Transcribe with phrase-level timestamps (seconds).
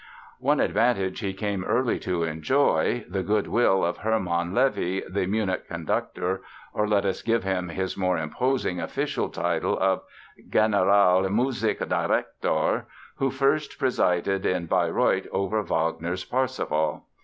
[0.39, 6.41] One advantage he came early to enjoy—the good will of Hermann Levi, the Munich conductor
[6.73, 10.01] (or, let us give him his more imposing official title of
[10.49, 12.85] "Generalmusikdirektor")
[13.17, 17.03] who first presided in Bayreuth over Wagner's Parsifal.